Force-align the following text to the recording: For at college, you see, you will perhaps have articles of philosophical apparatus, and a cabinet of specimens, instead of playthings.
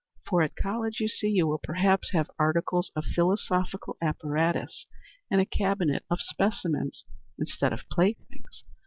For 0.25 0.41
at 0.41 0.55
college, 0.55 0.99
you 0.99 1.07
see, 1.07 1.27
you 1.29 1.45
will 1.45 1.59
perhaps 1.59 2.09
have 2.09 2.31
articles 2.39 2.91
of 2.95 3.05
philosophical 3.05 3.97
apparatus, 4.01 4.87
and 5.29 5.39
a 5.39 5.45
cabinet 5.45 6.05
of 6.09 6.21
specimens, 6.21 7.05
instead 7.37 7.71
of 7.71 7.87
playthings. 7.91 8.63